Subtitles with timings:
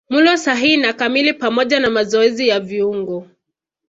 [0.09, 3.27] Mlo sahihi na kamili pamoja na mazoezi ya viungo